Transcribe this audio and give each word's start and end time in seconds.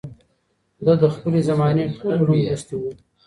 ده 0.85 0.93
د 1.01 1.03
خپلې 1.15 1.39
زمانې 1.49 1.83
ټول 1.97 2.13
علوم 2.21 2.39
لوستي 2.45 2.75
وو 2.77 2.91